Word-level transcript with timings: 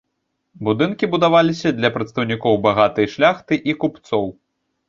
Будынкі 0.69 1.09
будаваліся 1.13 1.73
для 1.81 1.91
прадстаўнікоў 1.97 2.57
багатай 2.67 3.11
шляхты 3.15 3.61
і 3.71 3.77
купцоў. 3.85 4.25